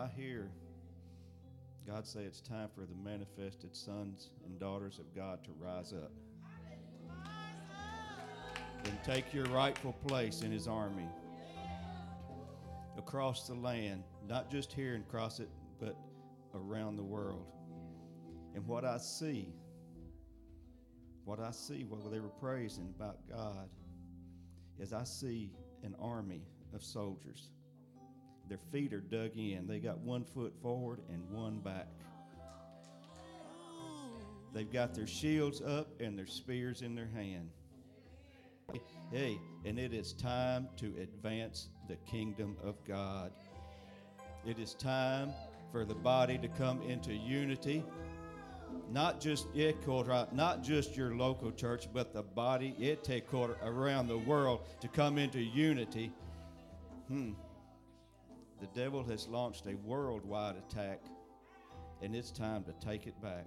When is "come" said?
46.48-46.82, 54.88-55.18